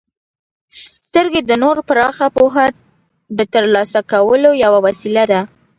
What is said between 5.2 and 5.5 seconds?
ده.